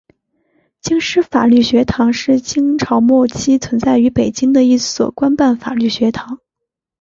[0.81, 6.39] 京师法律学堂是清朝末期存在于北京的一所官办法律学堂。